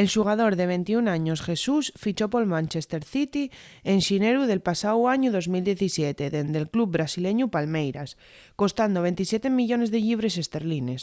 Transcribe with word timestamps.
el 0.00 0.06
xugador 0.14 0.52
de 0.56 0.64
21 0.74 1.08
años 1.18 1.38
jesus 1.46 1.84
fichó 2.02 2.24
pol 2.32 2.46
manchester 2.54 3.02
city 3.12 3.44
en 3.92 3.98
xineru 4.06 4.42
del 4.46 4.64
pasáu 4.68 5.00
añu 5.14 5.28
2017 5.38 6.24
dende’l 6.34 6.70
club 6.74 6.88
brasileñu 6.96 7.46
palmeiras 7.54 8.10
costando 8.60 8.98
27 9.08 9.58
millones 9.58 9.88
de 9.94 10.00
llibres 10.04 10.34
esterlines 10.42 11.02